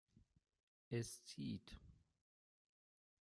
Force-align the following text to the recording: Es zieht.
Es 0.89 1.23
zieht. 1.25 1.77